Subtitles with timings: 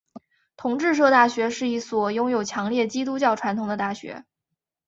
[0.57, 4.25] 同志社大学是一所拥有强烈基督教传统的大学。